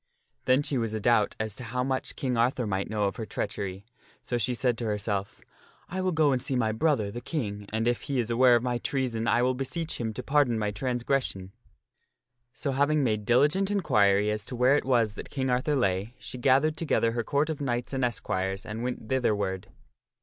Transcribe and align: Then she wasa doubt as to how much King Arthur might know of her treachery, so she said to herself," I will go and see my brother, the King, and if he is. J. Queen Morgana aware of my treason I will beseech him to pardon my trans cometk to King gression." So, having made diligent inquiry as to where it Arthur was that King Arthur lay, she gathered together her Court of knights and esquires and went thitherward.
Then 0.45 0.63
she 0.63 0.79
wasa 0.79 0.99
doubt 0.99 1.35
as 1.39 1.55
to 1.57 1.63
how 1.63 1.83
much 1.83 2.15
King 2.15 2.35
Arthur 2.35 2.65
might 2.65 2.89
know 2.89 3.03
of 3.03 3.17
her 3.17 3.25
treachery, 3.27 3.85
so 4.23 4.39
she 4.39 4.55
said 4.55 4.75
to 4.79 4.85
herself," 4.85 5.41
I 5.89 6.01
will 6.01 6.11
go 6.11 6.31
and 6.31 6.41
see 6.41 6.55
my 6.55 6.71
brother, 6.71 7.11
the 7.11 7.21
King, 7.21 7.67
and 7.71 7.87
if 7.87 8.01
he 8.01 8.19
is. 8.19 8.29
J. 8.29 8.33
Queen 8.33 8.37
Morgana 8.37 8.37
aware 8.49 8.55
of 8.55 8.63
my 8.63 8.77
treason 8.79 9.27
I 9.27 9.43
will 9.43 9.53
beseech 9.53 10.01
him 10.01 10.11
to 10.15 10.23
pardon 10.23 10.57
my 10.57 10.71
trans 10.71 11.03
cometk 11.03 11.05
to 11.05 11.05
King 11.33 11.43
gression." 11.45 11.51
So, 12.51 12.71
having 12.71 13.03
made 13.03 13.25
diligent 13.25 13.69
inquiry 13.69 14.31
as 14.31 14.43
to 14.45 14.55
where 14.55 14.73
it 14.73 14.77
Arthur 14.79 14.87
was 14.87 15.13
that 15.13 15.29
King 15.29 15.51
Arthur 15.51 15.75
lay, 15.75 16.15
she 16.17 16.39
gathered 16.39 16.77
together 16.77 17.11
her 17.11 17.23
Court 17.23 17.51
of 17.51 17.61
knights 17.61 17.93
and 17.93 18.03
esquires 18.03 18.65
and 18.65 18.81
went 18.81 19.07
thitherward. 19.07 19.67